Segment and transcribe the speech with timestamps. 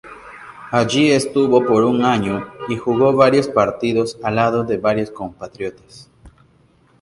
[0.71, 6.09] Allí estuvo por un año y jugó varios partidos al lado de varios compatriotas.